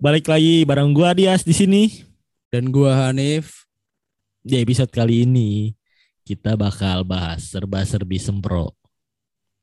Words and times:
Balik 0.00 0.32
lagi 0.32 0.64
bareng 0.64 0.96
gua 0.96 1.12
Dias 1.12 1.44
di 1.44 1.52
sini. 1.52 1.82
Dan 2.48 2.72
gua 2.72 3.08
Hanif. 3.08 3.68
Di 4.40 4.56
episode 4.56 4.88
kali 4.88 5.28
ini 5.28 5.76
kita 6.24 6.56
bakal 6.56 7.04
bahas 7.04 7.52
serba-serbi 7.52 8.16
sempro. 8.16 8.72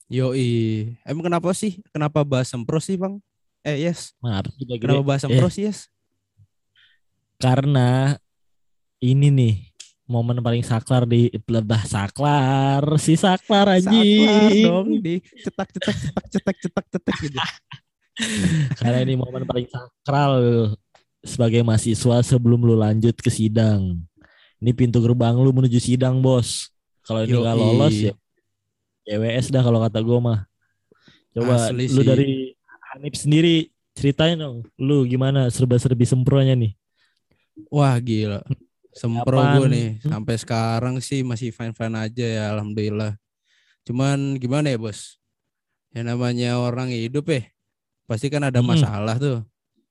Yoi. 0.08 0.94
Emang 1.04 1.26
kenapa 1.26 1.50
sih? 1.58 1.82
Kenapa 1.90 2.22
bahas 2.22 2.48
sempro 2.48 2.78
sih, 2.78 2.96
Bang? 2.96 3.18
Eh, 3.66 3.82
yes. 3.90 4.14
Maaf, 4.22 4.48
kita 4.56 4.78
Kenapa 4.78 5.04
bahas 5.04 5.26
sempro 5.26 5.50
Eh, 5.50 5.52
sih, 5.52 5.66
yes? 5.68 5.90
Karena 7.42 8.14
ini 9.02 9.28
nih 9.34 9.56
momen 10.08 10.40
paling 10.40 10.64
saklar 10.64 11.04
di 11.04 11.28
lebah 11.46 11.84
saklar 11.84 12.82
si 12.96 13.14
saklar 13.20 13.68
Saklar 13.68 13.84
anjing. 13.84 14.64
dong 14.64 14.88
di 15.04 15.20
cetak 15.20 15.70
cetak 15.76 15.98
cetak 16.00 16.26
cetak 16.32 16.56
cetak 16.64 16.86
cetak 16.94 17.16
gitu. 17.26 17.38
Karena 18.82 19.00
ini 19.06 19.14
momen 19.18 19.46
paling 19.46 19.68
sakral 19.70 20.34
sebagai 21.22 21.62
mahasiswa 21.62 22.24
sebelum 22.26 22.62
lu 22.66 22.76
lanjut 22.78 23.14
ke 23.18 23.30
sidang. 23.30 24.02
Ini 24.58 24.74
pintu 24.74 24.98
gerbang 24.98 25.38
lu 25.38 25.54
menuju 25.54 25.78
sidang, 25.78 26.18
Bos. 26.22 26.74
Kalau 27.06 27.24
ini 27.24 27.38
nggak 27.38 27.56
Yoi. 27.56 27.62
lolos 27.62 27.98
ya 28.12 28.14
CWS 29.08 29.56
dah 29.56 29.64
kalau 29.64 29.80
kata 29.80 30.04
gue 30.04 30.20
mah. 30.20 30.44
Coba 31.32 31.72
Asli 31.72 31.88
lu 31.88 32.04
sih. 32.04 32.08
dari 32.08 32.32
Hanif 32.92 33.16
sendiri 33.16 33.72
ceritain 33.96 34.36
dong, 34.36 34.68
lu 34.76 35.08
gimana 35.08 35.48
serba-serbi 35.48 36.04
sempronya 36.04 36.60
nih? 36.60 36.76
Wah, 37.72 37.96
gila. 38.04 38.44
Sempro 38.92 39.40
gue 39.40 39.68
nih 39.72 39.90
sampai 40.04 40.36
sekarang 40.36 40.96
sih 41.00 41.24
masih 41.24 41.56
fine-fine 41.56 41.96
aja 41.96 42.26
ya 42.26 42.44
alhamdulillah. 42.52 43.16
Cuman 43.88 44.36
gimana 44.36 44.68
ya, 44.68 44.78
Bos? 44.78 45.22
Ya 45.96 46.04
namanya 46.04 46.60
orang 46.60 46.92
hidup 46.92 47.32
ya. 47.32 47.48
Pasti 48.08 48.32
kan 48.32 48.42
ada 48.48 48.64
masalah 48.64 49.20
tuh. 49.20 49.44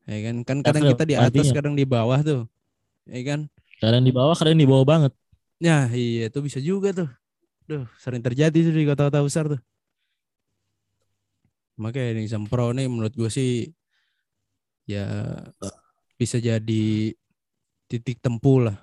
Ya 0.09 0.19
kan? 0.33 0.37
Kan 0.43 0.59
kadang 0.65 0.83
Ada 0.89 0.91
kita 0.97 1.05
di 1.05 1.15
atas, 1.15 1.29
artinya. 1.29 1.53
kadang 1.53 1.75
di 1.77 1.85
bawah 1.85 2.21
tuh. 2.25 2.43
Ya 3.05 3.21
kan? 3.23 3.41
Kadang 3.77 4.03
di 4.03 4.13
bawah, 4.17 4.35
kadang 4.35 4.57
di 4.57 4.67
bawah 4.67 4.87
banget. 4.89 5.13
Ya 5.61 5.89
iya 5.93 6.33
itu 6.33 6.41
bisa 6.41 6.59
juga 6.61 6.97
tuh. 6.97 7.11
Duh 7.69 7.85
sering 8.01 8.25
terjadi 8.25 8.57
tuh 8.57 8.73
di 8.73 8.85
kota-kota 8.89 9.21
besar 9.21 9.45
tuh. 9.53 9.61
Makanya 11.77 12.17
ini 12.17 12.25
sempro 12.25 12.73
nih 12.73 12.89
menurut 12.89 13.13
gue 13.13 13.29
sih 13.29 13.69
ya 14.89 15.05
bisa 16.17 16.41
jadi 16.41 17.13
titik 17.91 18.23
tempuh 18.25 18.71
lah 18.71 18.79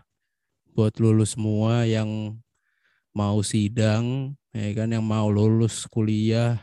buat 0.77 0.93
lulus 1.01 1.33
semua 1.33 1.89
yang 1.89 2.37
mau 3.13 3.41
sidang 3.41 4.37
ya 4.53 4.69
kan 4.77 4.89
yang 4.93 5.01
mau 5.05 5.25
lulus 5.29 5.89
kuliah 5.89 6.61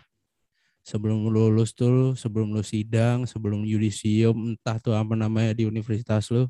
sebelum 0.81 1.29
lulus 1.29 1.77
tuh 1.77 2.17
sebelum 2.17 2.57
lu 2.57 2.65
sidang 2.65 3.29
sebelum 3.29 3.63
yudisium 3.69 4.57
entah 4.57 4.81
tuh 4.81 4.97
apa 4.97 5.13
namanya 5.13 5.53
di 5.53 5.69
universitas 5.69 6.33
lu 6.33 6.49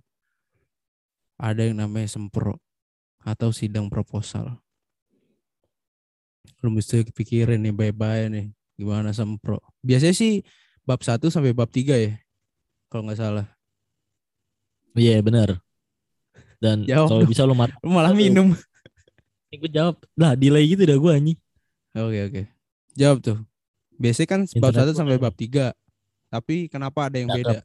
ada 1.40 1.64
yang 1.64 1.80
namanya 1.80 2.06
sempro 2.06 2.60
atau 3.24 3.48
sidang 3.52 3.88
proposal. 3.88 4.60
Lu 6.60 6.68
mesti 6.68 7.04
pikirin 7.08 7.60
nih 7.64 7.72
bye-bye 7.72 8.28
nih 8.28 8.46
gimana 8.76 9.12
sempro. 9.16 9.60
Biasanya 9.80 10.12
sih 10.16 10.44
bab 10.84 11.00
1 11.00 11.32
sampai 11.32 11.56
bab 11.56 11.72
3 11.72 11.96
ya. 11.96 12.12
Kalau 12.92 13.08
nggak 13.08 13.20
salah. 13.20 13.46
Iya 14.92 15.20
benar. 15.24 15.60
Dan 16.60 16.84
kalau 17.08 17.24
bisa 17.24 17.48
lu 17.48 17.56
mat, 17.56 17.72
Lu 17.80 17.88
malah 17.88 18.12
minum. 18.12 18.52
gue 19.50 19.70
jawab. 19.72 19.96
Lah 20.14 20.36
delay 20.36 20.68
gitu 20.68 20.84
dah 20.84 20.96
gue 21.00 21.12
anjing. 21.12 21.38
Oke 21.96 22.18
oke. 22.28 22.42
Jawab 22.94 23.18
tuh. 23.24 23.38
Biasanya 24.00 24.28
kan 24.32 24.40
bab 24.48 24.72
Internet 24.72 24.88
1 24.88 24.88
gua 24.88 24.96
sampai 24.96 25.16
kan. 25.20 25.24
bab 25.28 25.34
3. 25.36 26.32
Tapi 26.32 26.56
kenapa 26.72 27.00
ada 27.12 27.16
yang 27.20 27.28
beda? 27.28 27.60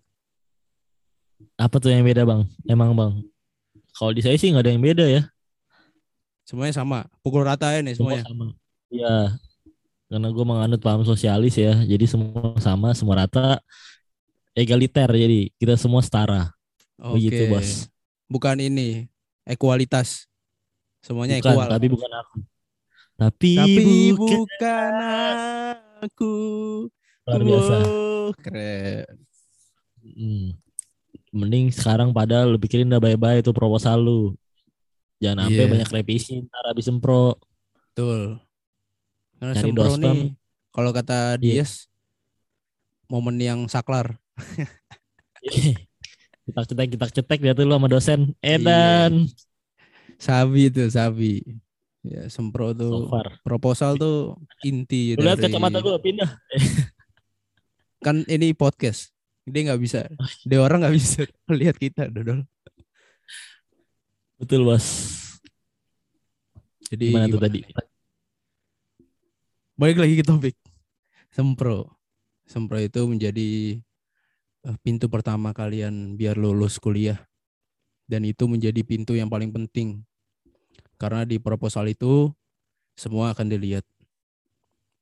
Apa 1.55 1.75
tuh 1.79 1.91
yang 1.95 2.03
beda 2.03 2.27
bang? 2.27 2.41
Emang 2.67 2.91
bang? 2.91 3.11
Kalau 3.95 4.11
di 4.11 4.19
saya 4.19 4.35
sih 4.35 4.51
nggak 4.51 4.63
ada 4.67 4.71
yang 4.75 4.83
beda 4.83 5.05
ya. 5.07 5.21
Semuanya 6.43 6.75
sama. 6.75 7.07
Pukul 7.23 7.47
rata 7.47 7.71
ya 7.71 7.79
nih 7.79 7.95
Semua 7.95 8.19
semuanya. 8.19 8.23
sama. 8.27 8.45
Iya. 8.91 9.15
Karena 10.05 10.27
gue 10.29 10.45
menganut 10.45 10.79
paham 10.83 11.01
sosialis 11.01 11.55
ya. 11.55 11.73
Jadi 11.81 12.05
semua 12.05 12.53
sama, 12.59 12.91
semua 12.91 13.23
rata, 13.23 13.57
egaliter. 14.53 15.07
Jadi 15.07 15.55
kita 15.55 15.79
semua 15.79 16.03
setara. 16.03 16.51
Oke. 16.99 17.17
Begitu 17.17 17.47
bos. 17.47 17.87
Bukan 18.27 18.59
ini 18.59 19.07
ekualitas. 19.47 20.27
Semuanya 20.99 21.37
Bukan, 21.39 21.53
ekual. 21.53 21.67
tapi 21.69 21.87
bukan 21.87 22.11
aku. 22.11 22.37
Tapi, 23.15 23.51
Tapi 23.55 23.83
bukan. 24.11 24.37
bukan 24.43 24.91
aku. 24.99 25.84
Luar 27.25 27.41
biasa. 27.41 27.75
Wow, 27.81 28.25
keren. 28.37 29.17
Hmm. 30.05 30.49
Mending 31.35 31.73
sekarang 31.73 32.13
pada 32.13 32.45
lu 32.45 32.55
pikirin 32.55 32.87
udah 32.87 33.01
bye-bye 33.01 33.41
itu 33.41 33.51
proposal 33.51 33.99
lu. 33.99 34.21
Jangan 35.19 35.47
sampai 35.49 35.63
Iya. 35.65 35.71
banyak 35.71 35.89
revisi 35.91 36.33
ntar 36.45 36.63
abis 36.69 36.85
sempro. 36.87 37.39
Betul. 37.91 38.39
Karena 39.35 39.53
Cari 39.55 39.63
sempro 39.67 39.91
nih, 39.97 40.19
kalau 40.71 40.91
kata 40.93 41.35
Iya. 41.39 41.63
Dias, 41.63 41.87
momen 43.09 43.35
yang 43.39 43.65
saklar. 43.67 44.15
kita 46.45 46.61
cetek 46.67 46.89
kita 46.93 47.05
cetek 47.09 47.39
dia 47.41 47.53
tuh 47.57 47.65
lu 47.65 47.73
sama 47.75 47.87
dosen 47.89 48.35
Iya. 48.43 48.59
Edan 48.59 49.13
Sabi 50.15 50.71
tuh, 50.71 50.87
sabi. 50.87 51.43
Ya, 52.05 52.29
sempro 52.29 52.69
so 52.69 52.77
tuh. 52.77 53.09
far 53.09 53.41
Proposal 53.41 53.97
tuh 53.97 54.37
inti 54.61 55.17
lu 55.17 55.25
lihat 55.25 55.41
dari... 55.41 55.49
kacamata 55.49 55.81
gue 55.81 55.97
pindah 55.97 56.29
Kan 58.05 58.21
ini 58.29 58.53
podcast. 58.53 59.09
Dia 59.49 59.73
nggak 59.73 59.81
bisa. 59.81 60.05
Dia 60.49 60.61
orang 60.61 60.85
nggak 60.85 60.95
bisa 60.95 61.25
lihat 61.61 61.77
kita, 61.81 62.05
Dodol. 62.13 62.45
betul 64.35 64.67
bos 64.67 64.83
Jadi 66.91 67.07
gimana 67.09 67.31
tuh 67.31 67.41
tadi? 67.41 67.65
Balik 69.73 69.97
lagi 69.97 70.21
ke 70.21 70.25
topik. 70.27 70.55
Sempro. 71.33 71.97
Sempro 72.45 72.77
itu 72.77 73.09
menjadi 73.09 73.81
eh, 74.69 74.77
pintu 74.85 75.09
pertama 75.09 75.49
kalian 75.49 76.13
biar 76.13 76.37
lulus 76.37 76.77
kuliah. 76.77 77.17
Dan 78.05 78.21
itu 78.27 78.45
menjadi 78.45 78.85
pintu 78.85 79.17
yang 79.17 79.33
paling 79.33 79.49
penting. 79.49 80.05
Karena 80.95 81.23
di 81.23 81.37
proposal 81.37 81.87
itu 81.87 82.31
semua 82.95 83.31
akan 83.31 83.47
dilihat. 83.47 83.83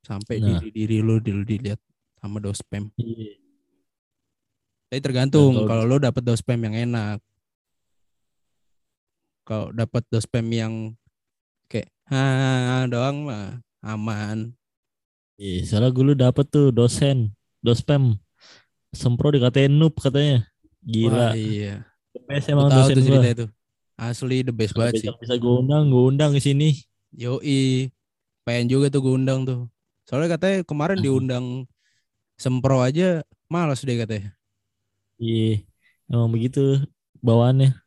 Sampai 0.04 0.42
Nah. 0.42 0.59
diri-diri 0.59 1.00
lu 1.00 1.18
dil- 1.18 1.46
dilihat 1.46 1.80
sama 2.18 2.38
dospem. 2.38 2.92
Iya. 2.98 3.40
Tapi 4.90 5.00
tergantung 5.00 5.66
kalau- 5.66 5.88
lu 5.88 5.98
dapet 5.98 6.22
dospem 6.22 6.59
yang 6.59 6.76
enak. 6.90 7.18
Kalau 9.44 9.76
dapat 9.76 10.04
dospem 10.08 10.46
yang 10.50 10.74
kayak 11.68 11.92
ha 12.08 12.88
doang 12.88 13.28
mah 13.28 13.60
aman. 13.84 14.56
Iya, 15.36 15.68
soalnya 15.68 15.92
gue 15.92 16.04
lu 16.04 16.16
dapet 16.16 16.46
tuh 16.48 16.72
dosen 16.72 17.36
dospem 17.60 18.16
sempro 18.94 19.34
dikatain 19.34 19.74
noob 19.74 19.98
katanya 19.98 20.48
gila 20.80 21.31
Wah, 21.31 21.36
iya. 21.36 21.84
Gua 22.14 22.38
emang 22.40 22.70
dosen 22.70 22.96
tuh 22.96 23.04
cerita 23.04 23.28
itu. 23.34 23.46
Asli 23.94 24.42
the 24.42 24.52
best 24.52 24.74
banget 24.74 25.00
sih. 25.00 25.09
bisa 25.14 25.36
gue 25.38 25.54
undang 25.54 25.88
gue 25.88 26.04
undang 26.04 26.31
ke 26.34 26.42
sini 26.42 26.74
Yoi. 27.14 27.94
Pengen 28.44 28.66
juga 28.68 28.90
tuh 28.90 29.06
gue 29.06 29.14
undang 29.14 29.46
tuh. 29.46 29.70
Soalnya 30.04 30.36
katanya 30.36 30.66
kemarin 30.66 30.98
Ah. 31.00 31.04
diundang 31.04 31.46
Sempro 32.36 32.81
aja 32.81 33.22
malas 33.48 33.86
deh 33.86 33.94
katanya. 33.96 34.34
iya 35.22 35.62
emang 36.09 36.34
begitu 36.34 36.81
bawaannya 37.22 37.78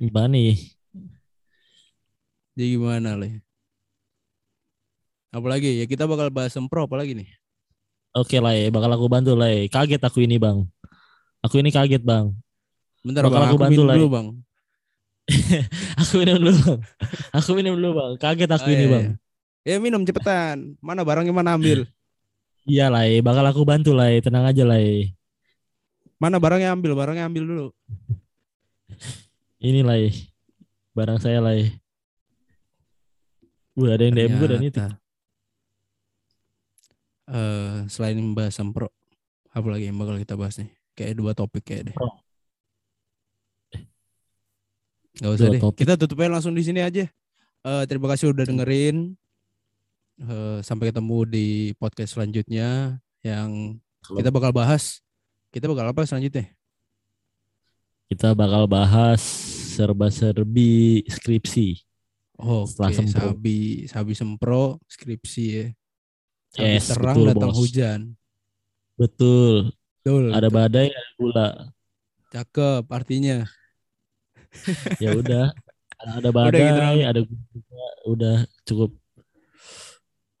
gimana 0.00 0.32
nih 0.32 0.56
Jadi 2.52 2.66
gimana 2.74 3.14
Le? 3.14 3.44
Apalagi 5.32 5.80
ya 5.80 5.86
kita 5.88 6.04
bakal 6.04 6.28
bahas 6.28 6.52
Sempro 6.52 6.84
apalagi 6.84 7.12
nih. 7.12 7.28
Oke 8.12 8.36
lah 8.44 8.52
ya, 8.52 8.68
bakal 8.68 8.92
aku 8.92 9.08
bantu 9.08 9.32
lah 9.32 9.48
ya. 9.48 9.64
Kaget 9.72 10.00
aku 10.04 10.20
ini 10.20 10.36
bang. 10.36 10.68
Aku 11.40 11.56
ini 11.56 11.72
kaget 11.72 12.04
bang. 12.04 12.28
Bentar 13.00 13.24
Bakal 13.24 13.40
bang, 13.40 13.48
aku 13.48 13.56
aku 13.56 13.62
bantu 13.64 13.82
lah 13.88 13.94
ya. 13.96 13.98
dulu 14.04 14.08
bang. 14.12 14.26
Aku 16.02 16.18
minum 16.18 16.36
dulu 16.42 16.52
bang. 16.52 16.80
Aku 17.32 17.50
minum 17.54 17.74
dulu 17.78 17.90
bang. 17.96 18.12
Kaget 18.18 18.50
aku 18.50 18.68
Oh, 18.68 18.74
ini 18.74 18.84
iya, 18.84 18.90
bang. 18.90 19.06
Ya 19.62 19.76
minum 19.78 20.02
cepetan. 20.02 20.74
Mana 20.82 21.06
barangnya 21.06 21.34
mana 21.34 21.56
ambil. 21.58 21.86
Iya 22.62 22.94
lah 22.94 23.02
bakal 23.26 23.42
aku 23.42 23.66
bantu 23.66 23.90
lah. 23.90 24.06
Tenang 24.22 24.46
aja 24.46 24.62
lah. 24.62 24.78
Mana 26.22 26.38
barangnya 26.38 26.70
ambil, 26.70 26.94
barangnya 26.94 27.26
ambil 27.26 27.42
dulu. 27.42 27.66
Ini 29.58 29.82
lah. 29.82 29.98
Barang 30.94 31.18
saya 31.18 31.42
lah. 31.42 31.58
Wah 33.74 33.98
ada 33.98 34.06
yang 34.06 34.14
DM 34.14 34.38
gue 34.38 34.46
dan 34.46 34.62
itu. 34.62 34.78
Eh, 37.32 37.76
selain 37.90 38.14
membahas 38.14 38.54
Sempro, 38.54 38.94
apa 39.50 39.66
lagi 39.66 39.90
yang 39.90 39.98
bakal 39.98 40.14
kita 40.22 40.38
bahas 40.38 40.62
nih? 40.62 40.70
Kayak 40.94 41.18
dua 41.18 41.32
topik 41.34 41.66
kayak 41.66 41.90
deh. 41.90 41.94
Sempro. 41.98 42.21
Gak 45.22 45.30
usah 45.32 45.46
Dua 45.46 45.54
deh. 45.54 45.60
topik. 45.62 45.78
Kita 45.78 45.94
tutup 45.94 46.18
aja 46.18 46.30
langsung 46.30 46.50
di 46.50 46.66
sini 46.66 46.82
aja. 46.82 47.06
Eh, 47.62 47.82
terima 47.86 48.10
kasih 48.10 48.34
udah 48.34 48.42
dengerin. 48.42 49.14
Eh, 50.18 50.58
sampai 50.60 50.90
ketemu 50.90 51.18
di 51.24 51.46
podcast 51.78 52.14
selanjutnya 52.14 52.98
yang 53.22 53.78
Kalau- 54.02 54.18
kita 54.18 54.30
bakal 54.30 54.50
bahas 54.50 54.98
Kita 55.48 55.68
bakal 55.68 55.84
apa 55.86 56.02
selanjutnya? 56.02 56.48
Kita 58.08 58.32
bakal 58.32 58.64
bahas 58.64 59.20
serba-serbi 59.72 61.04
skripsi. 61.04 61.76
Oh, 62.36 62.64
Setelah 62.64 62.88
oke. 62.88 62.96
sempro. 62.98 63.20
Sabi, 63.30 63.58
sabi 63.84 64.12
sempro, 64.12 64.64
skripsi 64.88 65.44
ya. 65.52 65.66
Sabi 66.50 66.72
Yes, 66.72 66.88
terang 66.88 67.16
betul, 67.16 67.28
datang 67.28 67.52
Bos. 67.52 67.58
hujan. 67.60 68.00
Betul. 68.96 69.54
Betul. 70.00 70.24
Ada 70.32 70.48
badai, 70.48 70.88
ada 70.88 71.10
gula. 71.14 71.48
Cakep 72.28 72.84
artinya. 72.88 73.44
Ya 74.98 75.10
udah. 75.14 75.44
ada 75.98 76.18
gitu 76.18 76.30
badai, 76.30 76.98
ada 77.02 77.20
gula. 77.22 77.88
Udah 78.04 78.36
cukup. 78.62 78.90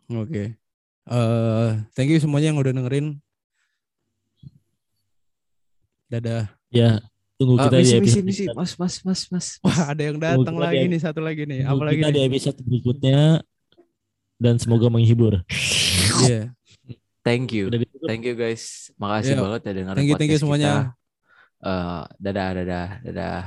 Oke. 0.08 0.58
Eh, 1.02 1.68
thank 1.92 2.08
you 2.08 2.18
semuanya 2.18 2.50
yang 2.50 2.58
udah 2.58 2.72
dengerin. 2.72 3.18
Dadah. 6.06 6.50
Ya, 6.68 7.00
tunggu 7.36 7.56
Ah, 7.56 7.66
kita 7.66 7.76
misi, 7.78 7.88
di 7.88 8.00
misi, 8.00 8.18
episode 8.18 8.26
misi, 8.26 8.44
mas, 8.52 8.72
mas, 8.76 8.94
mas, 9.02 9.20
mas. 9.28 9.46
Wah, 9.62 9.92
ada 9.92 10.02
yang 10.02 10.18
datang 10.18 10.56
lagi 10.56 10.84
di- 10.84 10.90
nih 10.90 11.00
satu 11.00 11.20
lagi 11.20 11.42
nih. 11.44 11.62
tunggu 11.62 11.72
Apa 11.72 11.82
lagi 11.86 11.96
kita 11.98 12.08
di 12.08 12.18
nih? 12.18 12.26
episode 12.28 12.58
berikutnya 12.60 13.20
dan 14.36 14.54
semoga 14.58 14.86
menghibur. 14.88 15.40
Iya. 16.22 16.52
Thank 17.22 17.54
you. 17.54 17.70
Thank 18.02 18.26
you 18.26 18.34
guys. 18.34 18.90
Makasih 18.98 19.38
Iya. 19.38 19.42
banget 19.42 19.60
ya 19.62 19.72
dengerin 19.72 19.96
Thank 19.96 20.08
you, 20.10 20.16
thank 20.18 20.28
you 20.28 20.36
podcast 20.36 20.42
semuanya. 20.42 20.72
kita. 20.74 20.90
Eh, 21.62 22.02
dadah, 22.18 22.48
dadah, 22.52 22.88
dadah. 23.00 23.42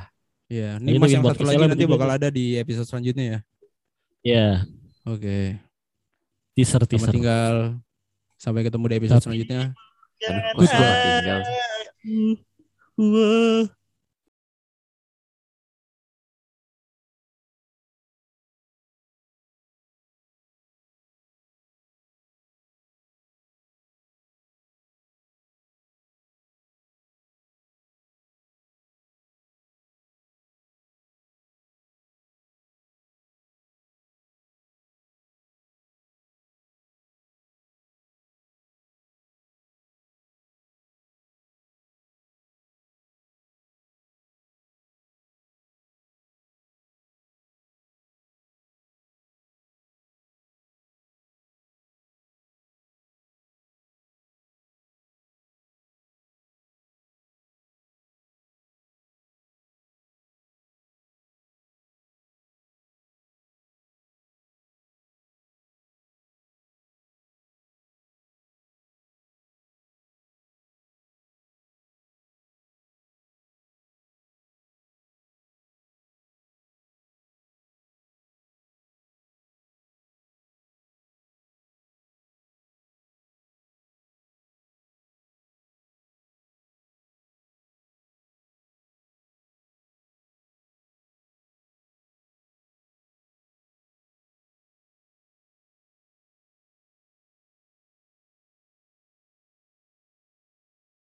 Iya, 0.46 0.78
Ini 0.78 0.90
ini 0.94 1.00
Mas 1.02 1.10
yang 1.10 1.26
satu 1.26 1.42
lagi 1.42 1.58
nanti 1.58 1.86
bakal 1.86 2.10
ada 2.12 2.30
di 2.30 2.54
episode 2.56 2.86
selanjutnya 2.86 3.26
ya. 3.26 3.40
Ya, 4.22 4.48
Oke. 5.04 5.58
teaser 6.54 6.80
Sama 6.80 6.90
teaser. 6.90 7.12
tinggal 7.14 7.54
sampai 8.38 8.62
ketemu 8.62 8.86
di 8.86 8.96
episode 8.96 9.18
Tapi- 9.18 9.26
selanjutnya. 9.26 9.62
Gua 10.54 10.66
tinggal. 11.06 11.40
Wah. 12.96 13.64